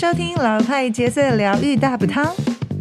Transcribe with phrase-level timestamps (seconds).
[0.00, 2.34] 收听老派角色疗愈大补汤，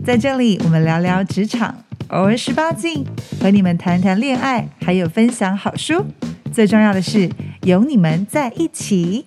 [0.06, 1.76] 在这里我们聊聊职场，
[2.08, 3.06] 偶尔十八禁，
[3.42, 6.06] 和你们谈谈恋爱，还有分享好书。
[6.54, 7.29] 最重要的是
[7.63, 9.25] 有你们在一起。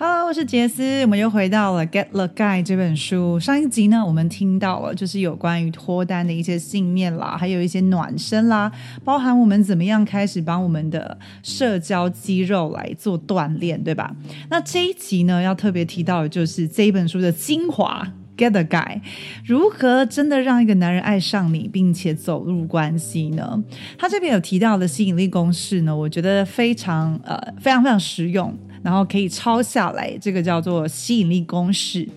[0.00, 3.40] Hello，我是杰斯，我们又回到了《Get the Guy》这本书。
[3.40, 8.70] 上一集呢，我们听到了就是有关于脱单的一些信念啦，还有一些暖身啦，
[9.02, 14.14] 包含我们怎么样开始帮我们的社交肌肉来做锻炼，对吧？
[14.48, 18.06] 那这一集呢，要特别提到的就是这一本书的精华。
[18.36, 19.00] Get the guy，
[19.44, 23.64] 如何真的让一个男人爱上你，并且走入关系呢？
[23.98, 28.56] 他这边有提到的吸引力公式呢，我觉得非常呃非常非常实用。
[28.82, 32.08] 然后可以抄下来，这个叫做吸引力公式。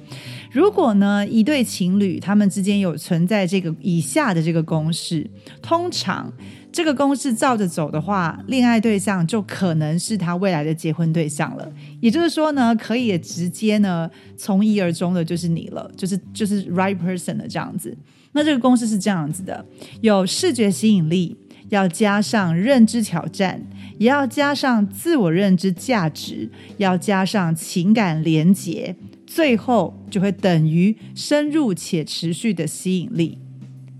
[0.52, 5.26] 如果呢一对情侣他们之间有存在这个以下的这个公式，
[5.62, 6.32] 通常
[6.74, 11.72] 这个公式照着走的话，恋爱对象就可能是他未来的结婚对象了。
[12.02, 17.98] 也就是说呢，可以直接呢从一而终的就是你了，就是就是 right person 的这样子。
[18.34, 19.66] 那这个公式是这样子的：
[20.02, 21.38] 有视觉吸引力，
[21.70, 23.62] 要加上认知挑战。
[24.02, 28.96] 也要加上自我认知价值，要加上情感连结，
[29.28, 33.38] 最后就会等于深入且持续的吸引力。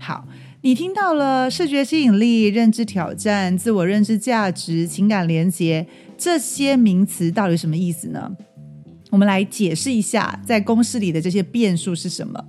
[0.00, 0.26] 好，
[0.62, 5.86] 你听到了视觉吸引力、认知挑战、自我认知价值、情感连结
[6.18, 8.32] 这些名词到底什么意思呢？
[9.12, 12.42] 我们来解释一下，在公司里的这些变数是什么。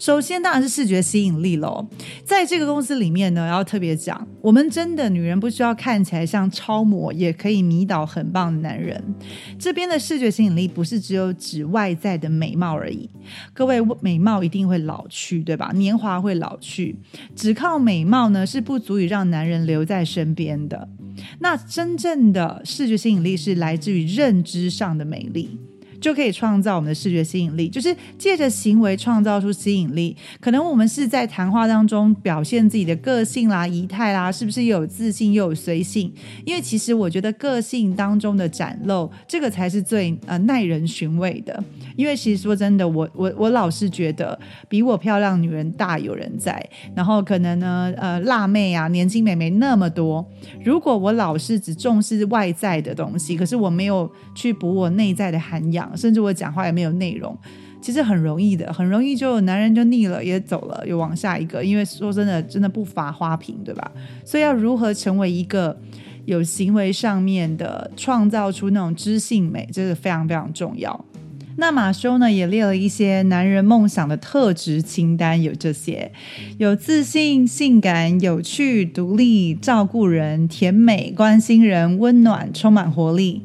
[0.00, 1.88] 首先，当然是视觉吸引力喽。
[2.24, 9.00] 在这个公司里面呢，要特别讲，我们真的女人不需要看起来像超模，也可以迷倒很棒的男人。
[9.60, 13.08] 这边的视觉吸引力不是只有指外在的美貌而已。
[13.54, 15.70] 各位，美貌一定会老去，对吧？
[15.76, 16.96] 年华会老去，
[17.36, 20.88] 只靠美貌呢是不足以让男人留在身边的。
[21.38, 25.60] 那真正的视觉吸引力是来自于认知上的美丽。
[26.00, 30.16] 就可以创造我们的视觉吸引力，就是借着行为创造出吸引力。
[30.40, 36.12] 可能我们是在谈话当中表现自己的个性啦、仪态啦，是不是又有自信又有随性？
[36.44, 41.62] 因为其实我觉得个性当中的展露，这个才是最呃耐人寻味的。
[41.96, 44.38] 因为其实说真的，我我我老是觉得
[44.68, 46.64] 比我漂亮女人大有人在，
[46.94, 50.24] 然后可能呢呃辣妹啊、年轻美眉那么多。
[50.64, 55.87] 如果我老是只重视外在的东西，可是我没有去补我内在的涵养。
[55.96, 57.36] 甚至我讲话也没有内容，
[57.80, 61.64] 其实很容易的，很容易就男人就腻了，也走了，又往下一个。
[61.64, 63.90] 因为说真的，真的不乏花瓶，对吧？
[64.24, 65.78] 所以要如何成为一个
[66.24, 71.04] 有行为上面的，创造出那种知性美，这是非常非常重要。
[71.60, 76.12] 那马修呢也列了一些男人梦想的特质清单，有这些：
[76.56, 83.42] 有自信、性感、有趣、独立、照顾人、甜美、关心人、温暖、充满活力。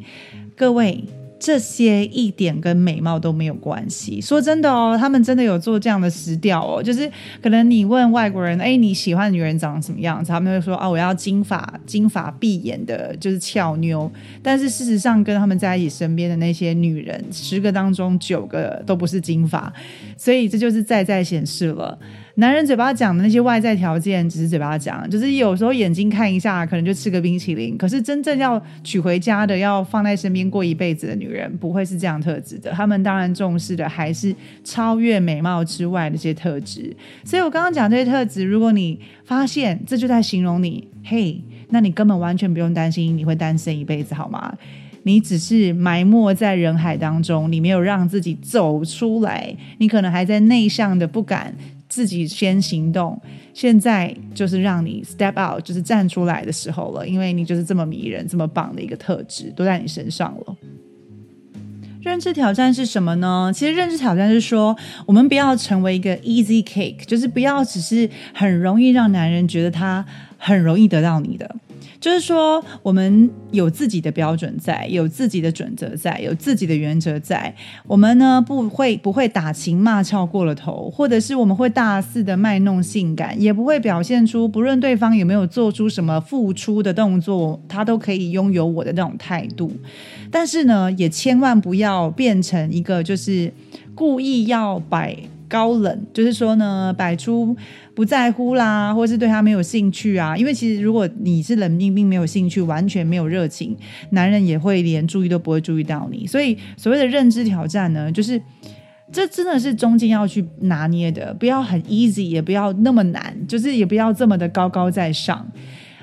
[0.55, 1.03] 各位。
[1.43, 4.21] 这些一点跟美貌都没有关系。
[4.21, 7.11] 说真的哦，他们真的有做这样的实调哦，就是
[7.41, 10.31] 可能你问外国人，哎，你喜欢女人长什么样子？
[10.31, 14.09] 他们会说，哦，我要金发、金发碧眼的，就是俏妞。
[14.41, 19.73] 但是事实上，跟他们在一起身边的那些女人，十个当中九个都不是金发，
[20.15, 21.99] 所以这就是再再显示了。
[22.35, 27.77] 男人嘴巴讲的那些外在条件，只是嘴巴讲，就是有时候眼睛看一下，可能就吃个冰淇淋。
[27.77, 32.71] 可是真正要娶回家的，要放在身边过一辈子的女人，不会是这样特质的。
[32.71, 36.91] 他们当然重视的还是超越美貌之外的一些特质。
[37.23, 41.39] 所以我刚刚讲这些特质，如果你发现 这就在形容你，嘿，
[41.69, 44.51] 那你根本完全不用担心你会单身一辈子，好吗？
[45.05, 51.53] 你只是埋没在人海当中，你没有让自己走出来，你可能还在内向的不敢。
[51.93, 53.21] 自己先行动，
[53.53, 57.07] 现在就是让你 step out，就是站出来的时候了。
[57.07, 60.57] 因为你就是这么迷人、这么棒的一个特质，都在你身上了。
[62.01, 63.51] 认知挑战是什么呢？
[63.53, 70.03] 其实认知挑战是说，我们不要成为一个 easy cake，就是不要只是很容易让男人觉得他
[70.39, 71.55] 很容易得到你的。
[72.03, 77.55] 就是说，我们有自己的标准在，有自己的准则在，有自己的原则在。
[77.87, 89.71] 我们呢不会不会打情骂俏过了头，或者是我们会大肆的卖弄性感，也不会表现出不论对方有没有做出什么付出的动作，他都可以拥有我的那种态度。
[90.29, 93.49] 但是呢，也千万不要变成一个就是
[93.95, 95.17] 故意要摆。
[95.53, 97.55] 高冷就是说呢，摆出
[97.93, 100.35] 不在乎啦，或是对他没有兴趣啊。
[100.35, 103.77] 因为其实如果你是冷冰冰、没有兴趣、完全没有热情，
[104.09, 106.25] 男人也会连注意都不会注意到你。
[106.25, 108.41] 所以所谓的认知挑战呢，就是
[109.11, 115.47] 这真的是中间要去拿捏的，不要很 easy，也不要那么难，就是也不要这么的高高在上。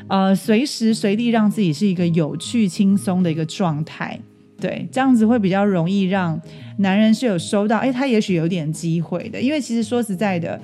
[0.06, 4.20] 呃，随时随地让自己是一个有趣、轻松的一个状态。
[4.60, 6.40] 对，这样子会比较容易让
[6.78, 10.60] 男人是有收到，哎，他也许有点机会的，因为其实说实在的，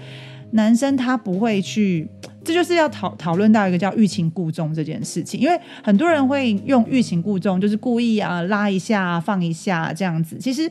[0.52, 2.06] 男生他不会去，
[2.44, 10.36] 这就是要讨讨论到一个叫欲擒故纵这件事情，因为很多人会用欲擒故纵，就是故意啊拉一下放一下这样子。
[10.38, 10.70] 其实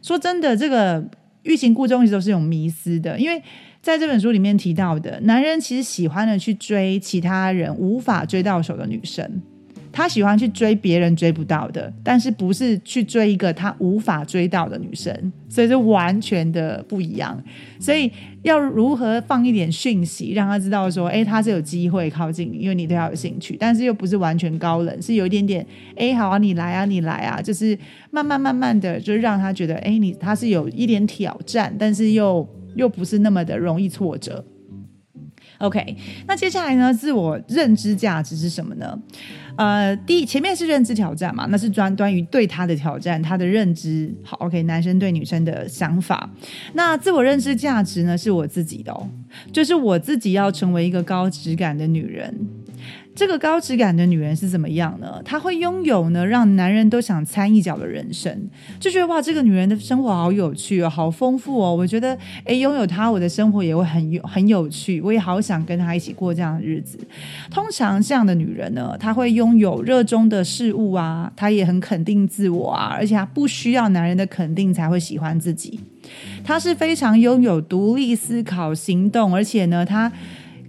[0.00, 1.04] 说真的，这个
[1.42, 3.42] 欲擒故纵一直都是有迷思的，因为
[3.80, 9.42] 在这本书里面提到的，男人其实喜欢的去追其他人无法追到手的女生。
[9.92, 17.38] 他喜欢去追别人追不到的，但是不是去追一个他无法追到的女生，所以是完全的不一样。
[17.78, 18.10] 所以
[18.42, 27.78] 要如何放一点讯息，让他知道说，哎，他是有机会靠近你，因为你对他有兴趣，但是又不是完全高冷，是有一点点，哎，好啊，你来啊，你来啊，就是
[28.10, 34.42] 慢慢慢慢的，就让他觉得，哎，你他是有一点挑战，但是又又不是那么的容易挫折。
[35.58, 35.96] OK，
[36.26, 36.92] 那接下来呢？
[36.92, 38.98] 自我认知价值是什么呢？
[39.56, 44.36] 呃，第前面是认知挑战嘛，那是专端于对他的挑战，他的认知好。
[44.38, 46.30] OK，男生对女生的想法。
[46.72, 49.08] 那自我认知价值呢，是我自己的哦，
[49.52, 52.34] 就是我自己要成为一个高质感的女人。
[53.14, 55.20] 这个高质感的女人是怎么样呢？
[55.22, 58.48] 她会拥有呢，让男人都想掺一脚的人生，
[58.80, 61.74] 就觉得哇，这个女人的生活好有趣哦，好丰富哦。
[61.74, 66.98] 我觉得，哎，拥有她，我的生活也会很有很有趣，我也好想跟她一起过这样的日子。
[67.50, 75.78] 通常这样的女人呢，她会拥有热衷的事物啊，她也很肯定自我啊，而且她不需要男人的肯定才会喜欢自己。
[76.42, 80.10] 她是非常拥有独立思考、行动，而且呢，她。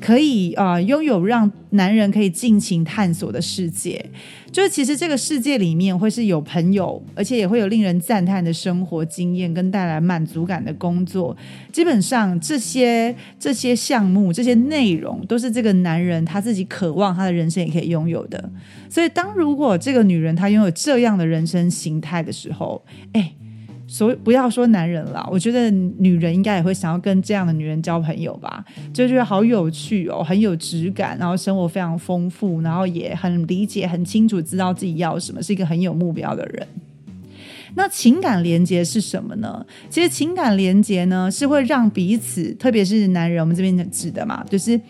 [0.03, 4.05] 可以啊，拥有让男人可以尽情探索的世界，
[4.51, 11.37] 就是其实这个世界里面会是有朋友，而且也会有令人赞叹的生活经验跟带来满足感的工作。
[11.71, 18.51] 基本上这些这些项目、这些内容，都是这个男人他自己渴望他的人生也可以拥有的。
[18.89, 22.83] 所以，当如果这个女人她拥有这样的人生形态的时候，
[23.13, 23.33] 哎。
[23.93, 36.67] 所以不要说男人了，我觉得女人应该也会想要跟这样的女人交朋友吧，就觉得好有趣哦，很有质感，然后生活非常丰富，然后也很理解、很清楚知道自己要什么，是一个很有目标的人。
[37.75, 39.63] 那情感连接是什么呢？
[39.91, 44.81] 其实情感连接呢，是会让彼此，特别是男人，我们这边指的嘛，就是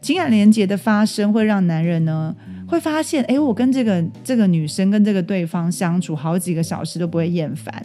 [0.00, 2.32] 情感连接的发生，会让男人呢
[2.68, 7.84] 会发现，哎，我跟这个这个女生跟这个对方相处好几个小时都不会厌烦。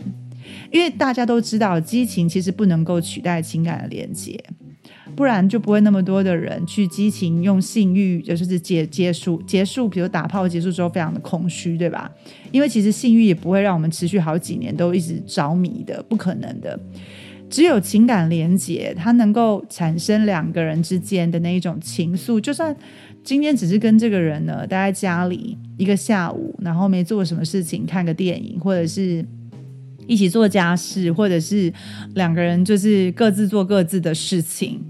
[0.72, 4.40] 因为大家都知道，激情其实不能够取代情感的连接，
[5.16, 12.12] 不然就不会那么多的人去激情用性欲，就是结结束结束，比如打炮结束之后非常的空虚，对吧？
[12.52, 16.80] 因为其实性欲也不会让我们持续好几年都一直着迷的，不可能的。
[17.50, 22.40] 只有情感连接，它能够产生两个人之间的那一种情愫。
[22.40, 22.76] 就算
[23.24, 29.26] 今天只是跟这个人呢待在家里一个下午，然后没做什么事情，看个电影，或者是。
[30.10, 31.72] 一起做家事，或者是
[32.16, 34.84] 两个人就是各自做各自的事情。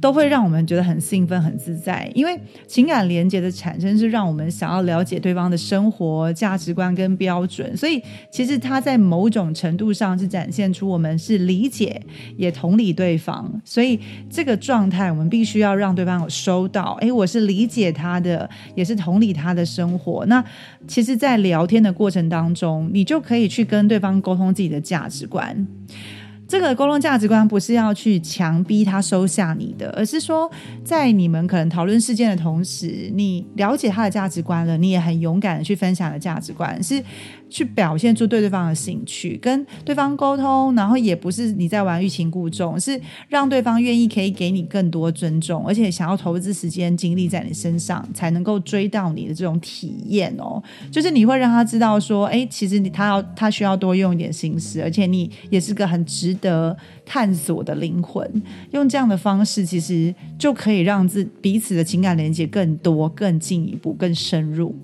[0.00, 12.00] 都会让我们觉得很兴奋、很自在，因为情感连接的产生是让我们想要了解对方的生活价值观跟标准，所以其实它在某种程度上是展现出我们是理解
[12.36, 14.00] 也同理对方，所以
[14.30, 20.24] 这个状态我们必须要让对方有收到，哎，我是理解他的，也是同理他的生活。
[20.26, 20.42] 那
[20.88, 25.66] 其实，在聊天的过程当中，你就可以去跟对方沟通自己的价值观。
[26.50, 30.50] 这个沟通价值观不是要去强逼他收下你的，而是说，
[30.84, 37.00] 在你们可能讨论事件的同时，你了解他的价值观了，你也很勇敢的去分享了价值观是。
[37.50, 50.62] 去表现出对对方的兴趣，跟对方沟通，然后也不是你在玩欲擒故纵，是让对方愿意可以给你更多尊重，而且想要投资时间精力在你身上，才能够追到你的这种体验哦。
[50.90, 58.42] 就是你会让他知道说，哎，其实你他要他需要多用一点心思，而且你也是个很值得探索的灵魂。
[58.70, 64.74] 用这样的方式，其实就可以让自彼此的情感连接更多、更进一步、更深入。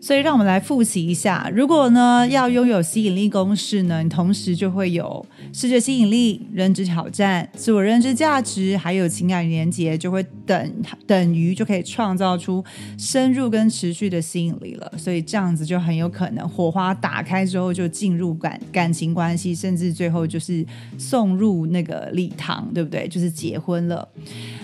[0.00, 1.50] 所以，让我们来复习一下。
[1.52, 10.72] 如果呢要拥有吸引力公式呢，你同时就会有视觉吸引力、认知挑战、自我认知价值，还有情感连接，就会等
[11.06, 12.64] 等于就可以创造出
[12.96, 14.92] 深入跟持续的吸引力了。
[14.96, 20.64] 所以这样子就很有可能火花打开之后就进入感感情关系，甚至最后就是
[20.96, 23.08] 送入那个礼堂，对不对？
[23.08, 24.08] 就是结婚了。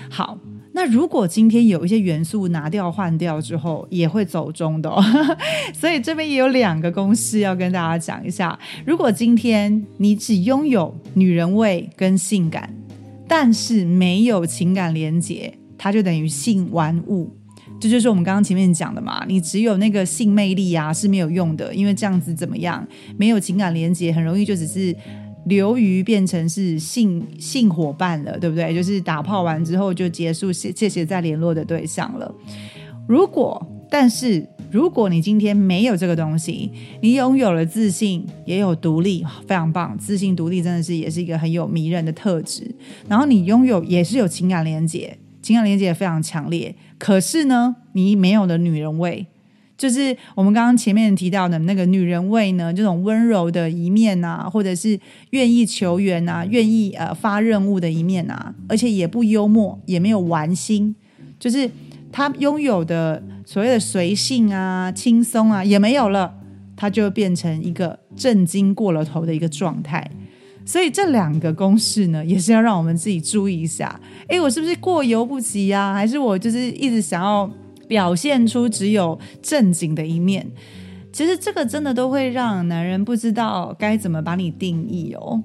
[0.09, 0.39] 好。
[0.77, 4.91] 那如果今天有一些元素拿掉换掉之后，也会走中的，
[5.73, 8.59] 所以这边也有两个公式要跟大家讲一下。
[8.85, 12.69] 如果今天你只拥有女人味跟性感，
[13.29, 17.31] 但是没有情感连结，它就等于性玩物。
[17.81, 24.95] 这就是我们刚刚前面讲的嘛，你只有那个性魅力啊是没有用的，因为这样子怎么样，没有情感连接，很容易就只是
[25.47, 28.75] 流于变成是性性伙伴了，对不对？
[28.75, 32.35] 就是打炮完之后就结束，谢谢谢再联络的对象了。
[33.07, 39.97] 如果但是如果你今天没有这个东西，你拥有了自信，也有独立，非常棒。
[39.99, 42.75] 自信独立真的是也是一个很有迷人的特质。
[43.09, 46.75] 然后你拥有也是有情感连接，情感连接也非常强烈。
[46.99, 49.27] 可是呢，你没有了女人味，
[49.77, 54.99] 就是我们刚刚前面提到的那个女人味呢，这种温柔的一面啊，或者是
[55.31, 60.95] 愿意求援啊，愿意呃发任务的一面啊，而且也不幽默，也没有玩心，
[61.39, 61.71] 就是
[62.11, 63.23] 他拥有的。
[63.47, 66.33] 所谓的随性啊、轻松啊也没有了，
[66.75, 70.11] 它就变成一个震惊过了头的一个状态。
[70.65, 74.01] 所以这两个公式呢，也是要让我们自己注意一下。
[74.29, 75.93] 诶，我是不是过犹不及呀？
[75.93, 77.49] 还是我就是一直想要
[77.89, 80.47] 表现出只有正经的一面？
[81.13, 85.43] 其实这个真的都会让男人不知道该怎么把你定义哦。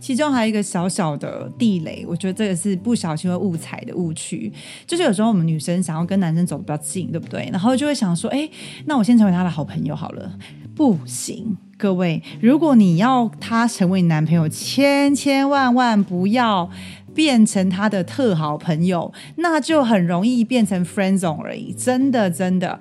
[0.00, 4.50] 其中还有一个小小的地雷，我觉得这个是不小心会误踩的误区，
[4.86, 7.48] 就是有时候我们女生想要跟男生走的比较近，对不对？
[7.52, 8.48] 然后就会想说，哎，
[8.86, 10.38] 那我先成为他的好朋友好了。
[10.74, 16.70] 不行，各位，如果你要他成为你男朋友，千千万万不要
[17.18, 21.72] 变成他的特好朋友，那就很容易变成 friend zone 而已。
[21.72, 22.78] 真的，真的。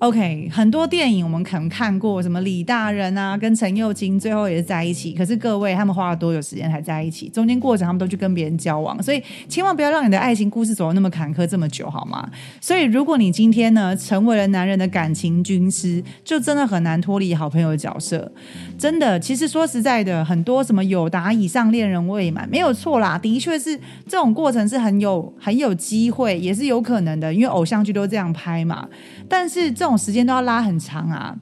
[0.00, 5.14] OK，很多电影我们可能看过，什么李大人啊，跟陈幼卿最后也是在一起。
[5.14, 7.30] 可是各位，他们花了多久时间才在一起？
[7.30, 12.28] 中间过程他们都去跟别人交往，所以千万不要让你的爱情故事走的那么坎坷这么久，好吗？
[12.60, 18.30] 所以如果你今天呢成为了男人的感情军师，就真的很难脱离好朋友的角色。
[18.76, 23.74] 真的，其实说实在的，很多什么有达以上恋人未满，没有错啦，的确是
[24.06, 28.86] 这种过程是很有很有机会，也是有可能的，因为偶像剧都这样拍嘛。
[29.26, 31.32] 但是这这种时间都要拉很长啊，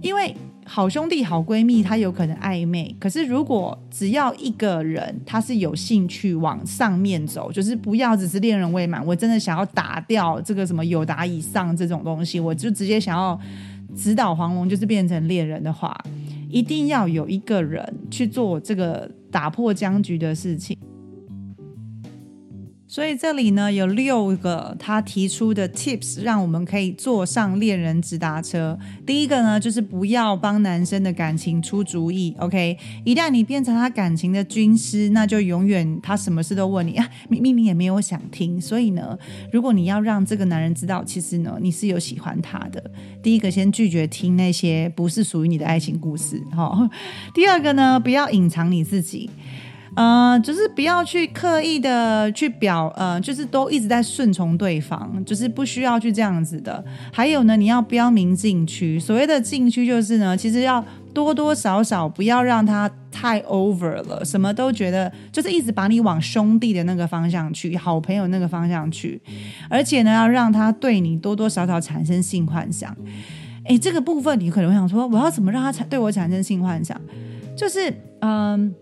[0.00, 2.96] 因为好兄弟、好闺蜜，他有可能暧昧。
[2.98, 13.38] 可是如果只要一个人他是有兴趣往上面走，就是不要只是恋人未满，我真的想要打掉这个什么有达以上这种东西，我就直接想要
[13.94, 15.94] 直捣黄龙，就是变成恋人的话，
[16.48, 20.74] 一定要有一个人去做这个打破僵局的事情。
[22.94, 28.78] 所以这里呢有六个他提出的 tips，让我们可以坐上恋人直达车。
[29.04, 32.78] 第一个呢就是不要帮男生的感情出主意，OK？
[33.04, 38.60] 一旦你变成他感情的军师，那就永远他什么事都问你啊，明明你也没有想听。
[38.60, 39.18] 所以呢，
[39.50, 42.80] 如果你要让这个男人知道，其实呢你是有喜欢他的，
[43.20, 46.88] 第一个先拒绝听那些不是属于你的爱情故事，哈。
[47.34, 49.28] 第二个呢，不要隐藏你自己。
[49.96, 56.84] 呃，就是不要去刻意的去表，呃，就是都一直在顺从对方，就是不需要去这样子的。
[57.12, 58.98] 还有呢，你要标明禁区。
[58.98, 69.22] 所谓的禁区，就是呢，其实要多多少少不要让他太 over 了，什么都觉得就是一直把你往兄弟的那个方向去，好朋友那个方向去，
[69.70, 72.96] 而且呢，要让他对你多多少少产生性幻想。
[73.64, 77.00] 哎，这个部分你可能会想说，我要怎么让他产对我产生性幻想？
[77.56, 78.74] 就是嗯。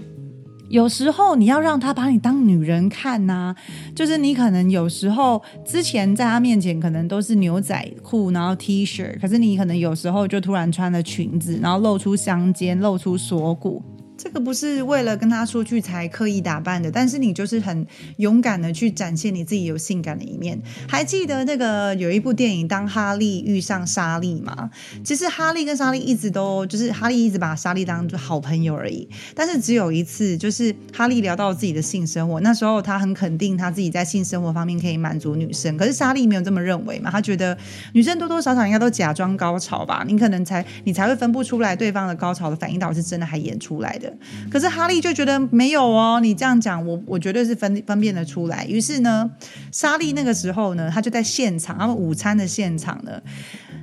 [0.72, 3.54] 有时候你要让他把你当女人看呐，
[3.94, 13.82] 就是你可能有时候之前在他面前可能都是牛仔裤，然后 T 恤，可是你可能有时候就突然穿了裙子，然后露出香肩，露出锁骨。
[14.22, 17.84] 这个不是为了跟他出去才刻意打扮的，但是你就是很
[18.18, 20.56] 勇敢的去展现你自己有性感的一面。
[20.88, 24.70] 还记得那个有一部电影《当哈利遇上莎莉》吗？
[25.02, 29.08] 其实哈利跟莎莉一直都就是哈利一直把莎莉当做好朋友而已。
[29.34, 37.10] 但是只有一次，就是哈利聊到自己的性生活，那时候他很肯定他自己在性生活方面可以满足女生，可是莎莉没有这么认为嘛？
[37.10, 37.58] 他觉得
[37.92, 40.04] 女生多多少少应该都假装高潮吧？
[40.06, 44.11] 你可能才你才会分不出来对方的高潮的反应到底是真的还演出来的。
[44.50, 48.64] 可是哈利就觉得没有哦，你这样讲，我我绝对是分分辨得出来。
[48.66, 49.30] 于是呢，
[49.70, 53.20] 莎莉那个时候呢，他就在现场，他们午餐的现场呢，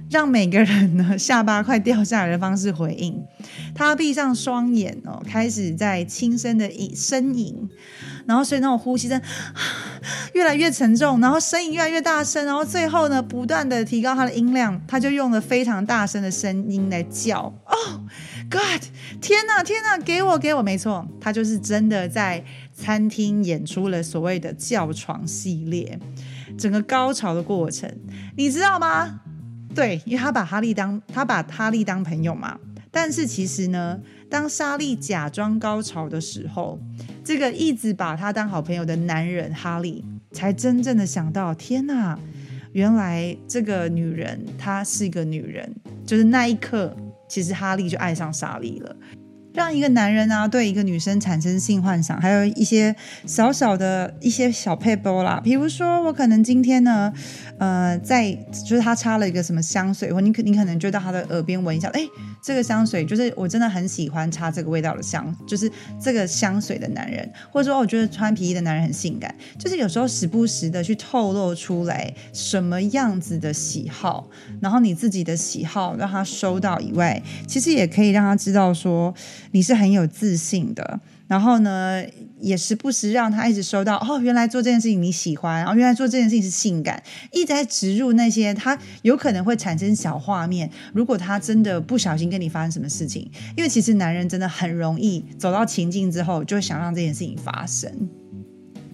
[0.10, 3.24] 让每个人呢下巴快掉下来的方式回应。
[3.76, 7.70] 他闭上双眼哦，开始在轻声的呻吟，
[8.26, 9.22] 然后所以那种呼吸声
[10.34, 18.06] 越来越沉重，然后声音越来越大声，然后最后呢，不断的提高他的音量，他就用了非常大声的声音来叫哦。
[18.50, 18.82] God，
[19.22, 26.00] 天哪，天哪，给我，给我，没错，他就是真的在餐厅演出了所谓的叫床系列，
[26.58, 27.88] 整个高潮的过程，
[28.36, 29.22] 你知道吗？
[29.76, 32.58] 对，因为他把哈利当他把哈利当朋友嘛，
[32.92, 34.00] 但是其实呢，
[34.30, 36.80] 当莎莉假装高潮的时候，
[37.24, 42.18] 这个一直把她当好朋友的男人哈利才真正的想到，天哪，
[42.74, 45.72] 原来这个女人她是一个女人，
[46.06, 46.96] 就是那一刻，
[47.28, 48.96] 其实哈利就爱上莎莉了。
[49.60, 57.12] 让一个男人啊对一个女生产生性幻想，还有一些小小的一些小配包啦，比如说我可能今天呢，
[57.58, 58.32] 呃，在
[58.66, 62.00] 就是他插了一个什么香水，或你可你可能就到他的耳边闻一下，哎，
[62.42, 65.70] 这个香水就是我真的很喜欢插这个味道的香，就是
[66.02, 74.26] 这个香水的男人，或者说我觉得穿皮衣的男人很性感，就是有时候时不时的去透露出来什么样子的喜好，
[74.62, 79.14] 然后你自己的喜好让他收到以外，其实也可以让他知道说。
[79.52, 82.04] 你是很有自信的，然后呢，
[82.40, 87.02] 也时不时让他一直收到哦，原来做这件事情你喜欢，然后原来做这件事情是性感，
[87.32, 90.70] 一直在植入那些他有可能会产生小画面。
[90.94, 97.92] 如果他真的不小心跟你发生什么事情，因为其实男人真的很容易走到情境之后，就想让这件事情发生。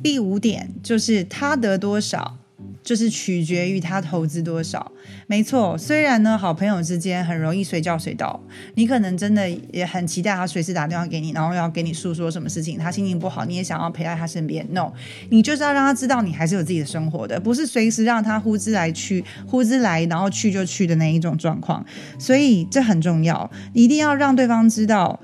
[0.01, 2.37] 第五点就是他得多少。
[2.85, 4.89] 就是取决于他投资多少，
[5.25, 5.75] 没错。
[5.75, 8.39] 虽然呢，好朋友之间很容易随叫随到，
[8.75, 12.77] 你可能真的也很期待他随时打电话给你，然后要给你诉说什么事情。
[12.77, 14.63] 他心情不好，你也想要陪在他身边。
[14.71, 14.93] No，
[15.31, 21.83] 你就是要让他知道你还是有自己的生活的，不是随时让他呼之来去，呼之来然后去就去的那一种状况。
[22.19, 25.19] 所以这很重要，一定要让对方知道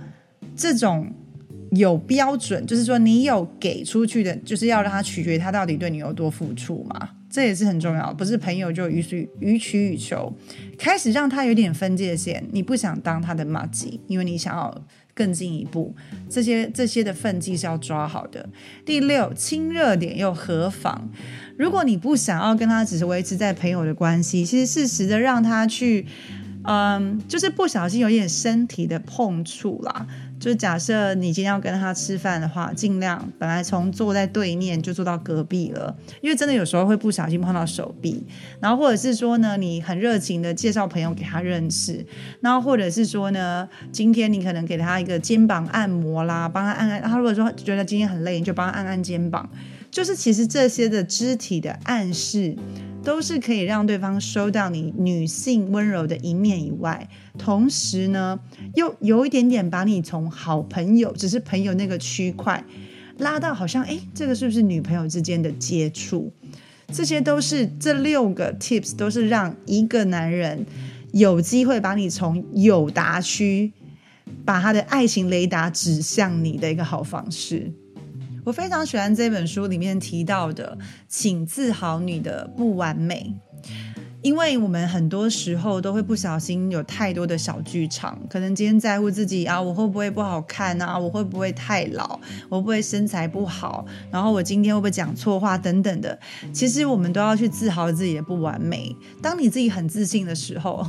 [0.55, 1.13] 这种。
[1.73, 8.13] 有标准，就是说你有给出去的，就是要让他取决于他到底对你有多付出嘛，这也是很重要。
[8.13, 10.31] 不是朋友就予取予取予求，
[10.77, 12.45] 开始让他有点分界线。
[12.51, 14.83] 你不想当他的马吉，因为你想要
[15.15, 15.95] 更进一步，
[16.29, 18.49] 这些这些的分际是要抓好的。
[18.85, 21.09] 第六，亲热点又何妨？
[21.57, 26.05] 如果你不想要跟他只是维持在朋友的关系，其实适时的让他去，
[26.63, 30.05] 嗯，就是不小心有点身体的碰触啦。
[30.41, 38.25] 就假设你今天要跟他吃饭的话，尽量本来从坐在对面就坐到隔壁了，因为真的有时候会不小心碰到手臂，
[38.59, 42.03] 然后或者是说呢，你很热情的介绍朋友给他认识，
[42.39, 49.47] 然后或者是说呢，今天你可能给他一个肩膀按摩啦，帮他按按，他如果说觉得今天很累，你就帮他按按肩膀，
[49.91, 52.57] 就是其实这些的肢体的暗示。
[53.03, 58.39] 都是可以让对方收到你女性温柔的一面以外，同时呢，
[58.75, 62.63] 又有一点点把你从好朋友，只是朋友那个区块，
[63.17, 66.31] 拉到好像，哎，这个是不是女朋友之间的接触？
[66.93, 70.65] 这些都是这六个 tips，都是让一个男人
[71.13, 73.71] 有机会把你从友达区，
[74.43, 77.71] 把他的爱情雷达指向你的一个好方式。
[78.43, 80.77] 我非常喜欢这本书里面提到的，
[81.07, 83.35] 请自豪你的不完美，
[84.23, 96.19] 因为我们很多时候都会不小心有太多的小剧场，可能今天在乎自己啊，我会不会不好看啊，我会不会太老，我会不会身材不好，然后我今天会不会讲错话等等的，
[96.51, 98.95] 其实我们都要去自豪自己的不完美。
[99.21, 100.87] 当你自己很自信的时候。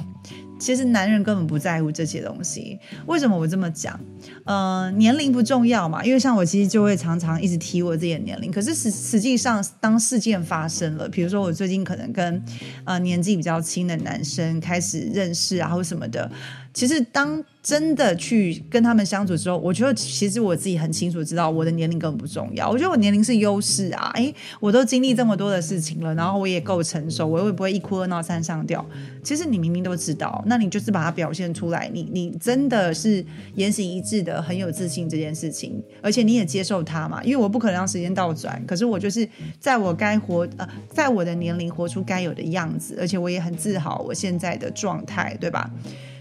[0.62, 2.79] 其实男人根本不在乎这些东西。
[3.07, 3.98] 为什么我这么讲？
[4.44, 8.48] 呃，年龄不重要嘛，因为像我其实就会常常一直提我自己的年龄。
[8.53, 12.40] 可是实实际上，当事件发生了，比如说我最近可能跟
[12.85, 16.31] 呃年纪比较轻的男生开始认识啊，或什么的。
[16.74, 22.68] 其实，当真的去跟他们相处之后，我觉得其实我自己很清楚知道，我的年龄根本不重要。
[22.68, 24.11] 我觉得我年龄是优势啊！
[24.14, 28.85] 诶，我都经历这么多的事情了，然后我也够成熟，我会不会一哭二闹三上吊？
[29.22, 31.90] 其实你明明都知道，那你就是把它表现出来。
[31.92, 37.22] 你你真的是言行一致的，很有自信这件事情，而且你也接受它嘛？
[37.22, 39.28] 因为我不可能让时间倒转，可是我就是
[39.61, 45.70] 在我该活呃，在我的年龄活出该有的样子，而且我也很自豪我现在的状态，对吧？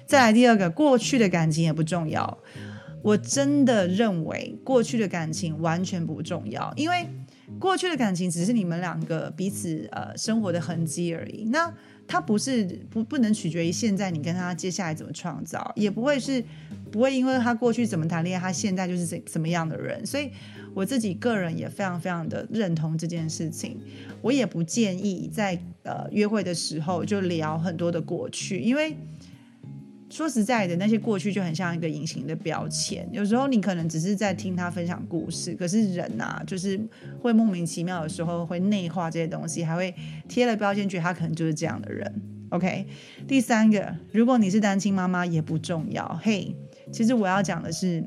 [0.06, 2.38] 再来第二个，过去的感情也不重要。
[3.04, 7.08] 我真的认为过去的感情完全不重要，因为
[7.58, 11.46] 过去的感情只是你们两个彼此呃生活的痕迹而已。
[11.46, 11.74] 那
[12.08, 16.44] 它不是不不能取决于现在你跟他接下来怎么创造，也不会是
[16.92, 20.06] 不会因为他过去怎么谈恋爱，他现在就是怎怎么样的人。
[20.06, 20.30] 所以
[20.76, 23.80] 我自己个人也非常非常的认同这件事情。
[24.22, 28.96] 我也不建议在呃约会的时候就聊很多的过去，因为。
[30.12, 33.08] 说实在的，那些过去就很像一个隐形的标签。
[33.14, 36.80] 有时候你可能只是在听他分享故事，可是人呐，就是
[37.22, 39.96] 会莫名其妙的时候会内化这些东西，还会
[40.28, 42.14] 贴了标签，觉得他可能就是这样的人。
[42.50, 42.86] OK，
[43.26, 46.20] 第三个，如果你是单亲妈妈也不重要。
[46.22, 46.54] 嘿，
[46.92, 48.04] 其实我要讲的是，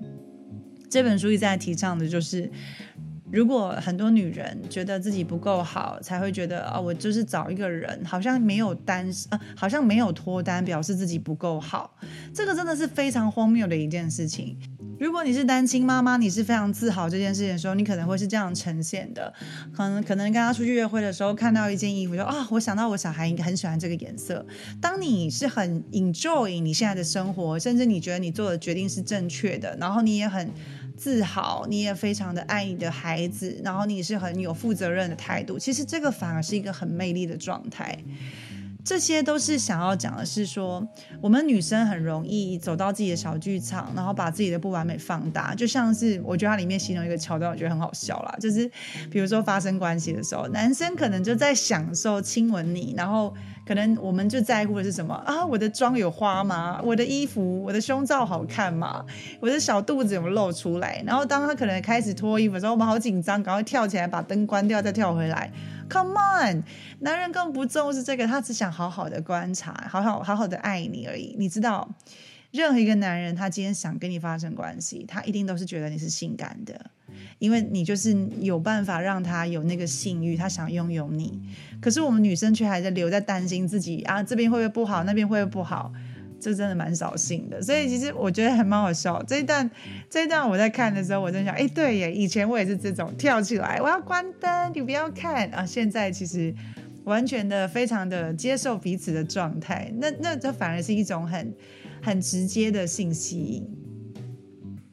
[0.91, 2.51] 这本书一直在提倡的就是。
[3.35, 11.97] 如果很多女人觉得自己不够好，才会觉得啊，我就是找一个人，好像没有单啊，好像没有脱单，表示自己不够好。
[12.33, 14.57] 这个真的是非常荒谬的一件事情。
[15.01, 19.35] 如果你是单亲妈妈，你是非常自豪这件事情的时候，你可能会是这样呈现的。
[19.73, 24.47] 可能可能跟他出去约会的时候，看到一件衣服，就啊，我想到我小孩应该很喜欢这个颜色。
[24.81, 30.49] 当你是很 enjoy 你现在的生活，甚至你觉得你做的决定是正确的，然后你也很
[30.97, 35.59] 自豪，你也非常的爱你的孩子，然后你是很有负责任的态度。
[35.59, 37.99] 其实这个反而是一个很魅力的状态。
[38.85, 40.87] 这些都是想要讲的是说，
[41.23, 45.55] 我们女生很容易走到自己的小剧场，然后把自己的不完美放大。
[45.55, 48.71] 就像是我觉得它里面形容一个桥段，我觉得很好笑啦，就是
[49.11, 53.35] 比如说发生关系的时候，男生可能就在享受亲吻你，然后
[53.67, 55.45] 可能我们就在乎的是什么啊？
[55.45, 56.81] 我的妆有花吗？
[56.85, 59.05] 我的衣服、我的胸罩好看吗？
[59.41, 61.03] 我的小肚子有没有露出来？
[61.07, 65.51] 然后当他可能开始脱衣服的时候，我们好紧张，赶快跳起来把灯关掉，再跳回来。
[65.89, 66.63] Come on，
[67.01, 71.35] 男人更不重视这个，他只想好好的观察，好好好好的爱你而已。
[71.39, 71.89] 你知道，
[72.55, 76.89] 任何一个男人，他今天想跟你发生关系，他一定都是觉得你是性感的，
[77.41, 81.43] 因为你就是有办法让他有那个性欲，他想拥有你。
[81.81, 85.93] 可是我们女生却还在留在担心自己啊，这边会不会不好，那边会不会不好。
[86.41, 89.21] 这真的蛮扫兴的，所以其实我觉得还蛮好笑。
[89.23, 89.69] 这一段，
[90.11, 95.65] 这一段我在看的时候，我在想，哎，对耶，以前我也是这种跳起来，我要关灯，你不要看啊。
[95.65, 96.55] 现在其实
[97.05, 101.55] 完全的非常的接受彼此的状态，那那这反而是一种很
[102.05, 103.63] 很直接的信息。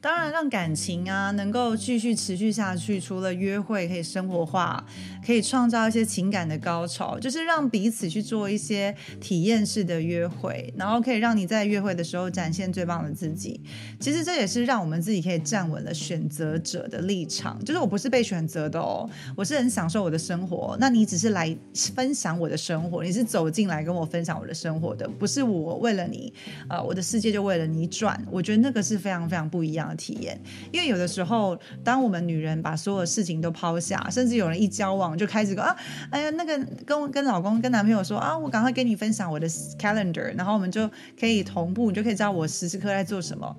[0.02, 4.84] 当然，让感情啊能够继续持续下去，除了约会可以生活化，
[5.24, 13.60] 可以创造一些情感的高潮，就是让彼此去做一些体验式的约会，然后可以让你在约会的时候展现最棒的自己。
[14.00, 20.76] 其实这也是让我们自己可以站稳了选择者的立场，就是我不是被选择的哦，我是很享受我的生活。
[20.80, 21.56] 那你只是来
[21.94, 26.34] 分享我的生活，你是走进来跟我分享我的生活的，不是我为了你，
[26.68, 28.20] 呃，我的世界就为了你转。
[28.28, 29.91] 我觉得那个是非常非常不一样。
[29.94, 30.40] 体验，
[30.72, 35.76] 因为有的时候，当我们女人把所有事情都抛下，甚至有人一交往就开始说啊，
[36.10, 43.56] 哎呀，那个跟跟老公、跟男朋友说啊，我赶快跟你分享我的 calendar，然后我们就可以同步，你就可以知道我时时刻在做什么。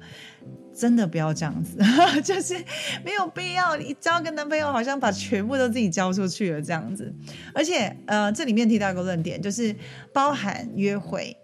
[0.76, 1.78] 真的不要这样子，
[2.26, 2.56] 就是
[3.06, 3.76] 没有必要。
[3.76, 7.14] 你交个男朋友，好像把全部都自己交出去了这样子。
[7.54, 9.74] 而且，呃，这里面提到一个论点，就是
[10.12, 11.38] 包含约会。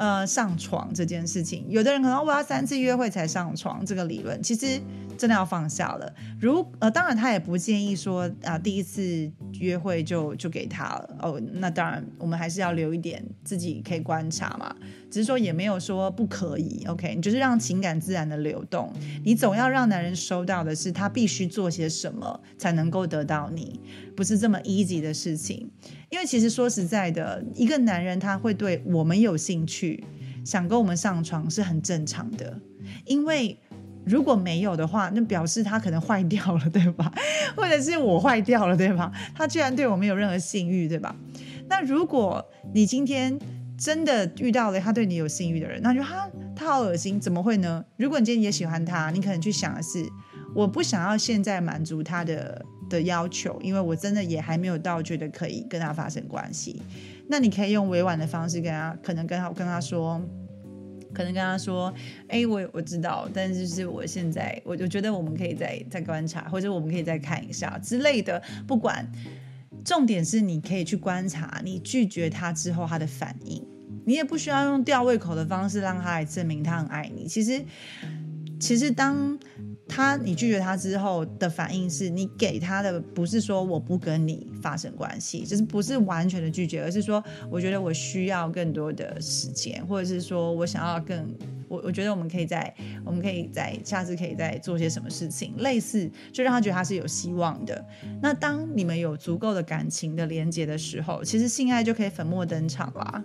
[0.00, 4.42] 呃，上床这件事情，有的人可能我要三次约会才上床，这个理论。
[4.42, 4.80] 其实
[5.20, 6.10] 真的要放下了。
[6.40, 11.38] 如呃，当然他也不建议说啊，第一次约会就就给他了哦。
[11.52, 14.74] 那当然，我们还是要留一点自己可以观察嘛。
[15.10, 17.14] 只是说也没有说不可以，OK？
[17.14, 18.90] 你就是让情感自然的流动。
[19.22, 23.78] 你总要让男人收到的是他必须做些什么才能够得到你，
[24.16, 25.70] 不是这么 easy 的事情。
[26.08, 30.02] 因为其实说实在的，一个男人他会对我们有兴趣，
[30.46, 32.58] 想跟我们上床是很正常的。
[33.04, 33.58] 因为
[34.04, 37.12] 如果没有的话，那表示他可能坏掉了，对吧？
[37.56, 39.10] 或者是我坏掉了，对吧？
[39.34, 41.14] 他居然对我没有任何性欲，对吧？
[41.68, 43.38] 那如果你今天
[43.78, 47.84] 真的遇到了他对你有性欲的人，那就他他好恶心，怎么会呢？
[47.96, 50.04] 如果你今天也喜欢他，你可能去想的是，
[50.54, 52.64] 我不想要现在满足他的。
[52.90, 56.82] 的要求，因为我真的也还没有到觉得可以跟他发生关系。
[57.28, 60.20] 那你可以用委婉的方式跟他，可能跟他跟他说，
[61.12, 61.92] 可能跟他说，
[62.28, 68.42] 哎，我我知道，但是是我现在，我就觉得我们可以再再观察，或者我们可以再看一下之类的。
[68.66, 69.10] 不管，
[69.84, 73.64] 重点是你可以去观察你拒绝他之后他的反应。
[74.04, 77.26] 你也不需要用吊胃口的方式让他来证明他很爱你。
[77.26, 77.64] 其实，
[78.58, 79.38] 其实当。
[79.90, 91.28] 他，你拒绝他之后的反应是你给他的不是说我不跟你发生关系，就是不是完全的拒绝，而是说我觉得我需要更多的时间，或者是说我想要更
[91.68, 92.72] 我我觉得我们可以在
[93.04, 97.84] 我们可以在下次可以再做些什么事情，类似就让他觉得他是有希望的。
[98.22, 103.24] 那当你们有足够的感情的连接的时候，其实性爱就可以粉墨登场啦。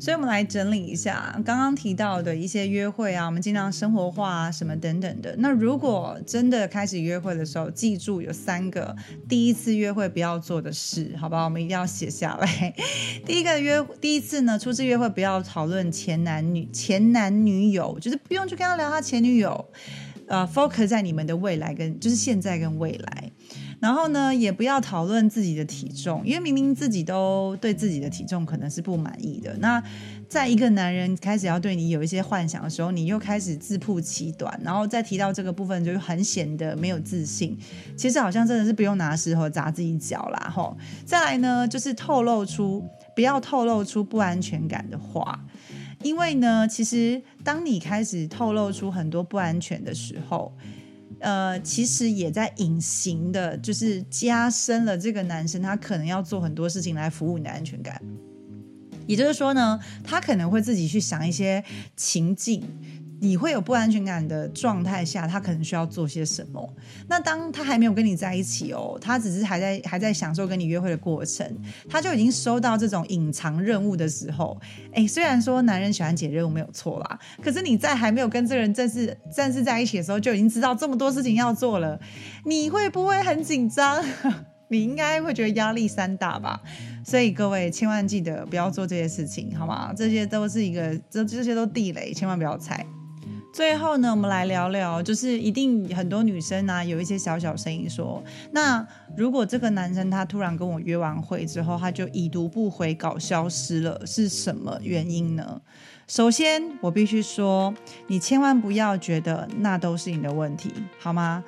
[0.00, 5.34] 所以，我们来整理一下刚刚提到的一些约会啊，我们尽量生活化啊，什么等等的。
[5.38, 8.94] 那如果真的开始约会的时候，记住有三个
[9.28, 11.44] 第一次约会不要做的事，好不好？
[11.44, 12.74] 我们一定要写下来。
[13.26, 19.68] 第一个约第一次呢，初次约会不要讨论前男女前男女友，就是不用去跟他聊他前女友，
[20.26, 23.32] 呃，focus 在你们的未来跟就是现在跟未来。
[23.80, 29.56] 然后呢，也不要讨论自己的体重，因为明明自己都对自己的体重可能是不满意的。
[29.58, 29.82] 那
[30.28, 37.56] 在一个男人开始要对你有一些幻想的时候，你又开始自曝其短，然后再提到这个部分，就很显得没有自信。
[37.96, 40.76] 其实好像真的是不用拿石头砸自己脚啦，吼。
[41.04, 45.38] 再来呢，就是透露出不要透露出不安全感的话。
[46.02, 50.52] 因为呢，其实当你开始透露出很多不安全的时候，
[51.20, 58.00] 呃，其实也在隐形的，就是加深了这个男生他可能要做很多事情来服务你的安全感。
[59.06, 61.64] 也就是说呢，他可能会自己去想一些
[61.96, 62.62] 情境。
[63.20, 66.74] 你会有不安全感的状态下，他可能需要做些什么？
[67.08, 71.44] 那当他还没有跟你在一起哦，他只是还在还在享受跟你约会的过程，
[71.88, 74.56] 他就已经收到这种隐藏任务的时候，
[74.92, 81.98] 哎，虽然说男人喜欢解任务没有错啦，可是你在还没有跟这个人正式正式在一起的时候，就已经知道这么多事情要做了，
[82.44, 84.04] 你会不会很紧张？
[84.70, 86.60] 你应该会觉得压力山大吧？
[87.02, 89.94] 所以各位千万记得不要做这些事情，好吗？
[89.96, 92.86] 这些都是一个这这些都地雷，千万不要踩。
[93.58, 105.60] 最后呢，我们来聊聊，就是一定很多女生呢有一些小小声音说，那如果这个男生他突然跟我约完会之后，他就已读不回，搞消失了，是什么原因呢？
[106.06, 107.74] 首先，我必须说，
[108.06, 111.42] 你千万不要觉得那都是你的问题，好吗？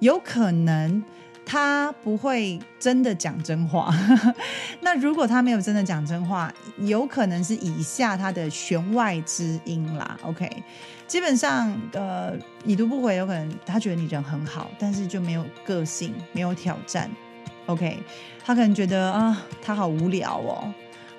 [0.00, 1.02] 有可能。
[1.46, 3.94] 他不会真的讲真话，
[4.80, 10.18] 那如果他没有真的讲真话，有可能是以下他的弦外之音啦。
[10.22, 10.50] OK，
[11.06, 12.32] 基本上呃
[12.64, 17.10] 已读不回，有可能他觉得你人很好，但是就没有个性，没有挑战。
[17.66, 17.98] OK，
[18.44, 20.72] 他可能觉得啊他好无聊哦。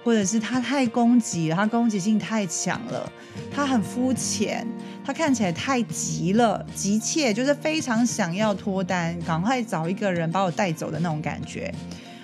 [0.05, 3.11] 或者是他太攻击了，他攻击性太强了，
[3.51, 4.63] 他很肤浅，
[5.03, 11.73] 他看起来太急了，急切就是非常想要脱单，赶快找一个人把我带走的那种感觉，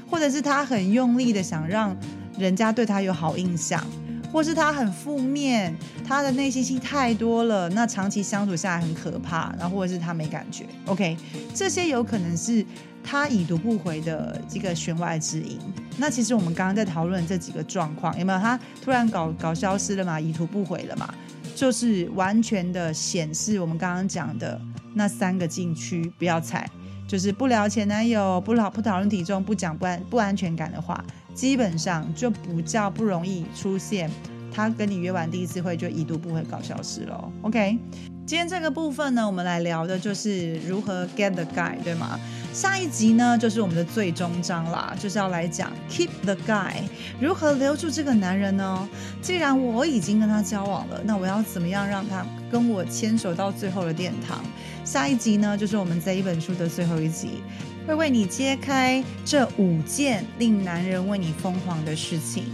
[0.08, 1.98] 或者是他很用力的想让
[2.38, 3.84] 人家对他有好印象，
[4.32, 5.76] 或是他很负面，
[6.08, 11.18] 他的内心戏太多了，那长期相处下来很可怕，然后或者是他没感觉，OK，
[11.56, 12.64] 这些有可能是。
[13.04, 15.60] 他已读不回的这个弦外之音，
[15.98, 18.40] 那其实我们刚刚在讨论这几个状况，有没有？
[18.40, 20.20] 他突然搞搞消失了嘛？
[20.20, 21.14] 已读不回了嘛？
[21.56, 24.60] 就是完全的显示我们刚刚讲的
[24.94, 26.70] 那三个禁区，不要踩。
[27.08, 34.10] 就是不聊前男友，不讨不讨论体重，不讲不安不安全感的话，基本上就不叫不容易出现。
[34.54, 37.32] 他跟你约完第一次会就已读不回搞消失了。
[37.42, 37.78] OK，
[38.26, 42.18] 今天这个部分呢，我们来聊的就是如何 get the guy，对吗？
[42.54, 46.74] 下一集呢，就是我们的最终章啦，就是要来讲 keep the guy，
[47.20, 48.90] 如何留住这个男人呢？
[49.22, 54.44] 既然我已经跟他交往了，那我要怎么样让他跟我牵手到最后的殿堂？
[54.84, 57.42] 下一集呢，就是我们这一本书的最后一集，
[57.88, 62.46] 会为你揭开这五件令男人为你疯狂的事情。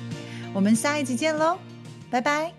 [0.54, 1.58] 我们下一集见喽，
[2.12, 2.57] 拜拜。